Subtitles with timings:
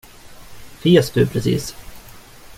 [0.85, 1.69] Fes du precis?